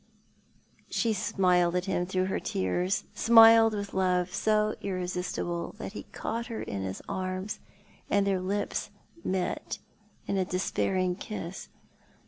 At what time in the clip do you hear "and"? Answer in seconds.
8.09-8.25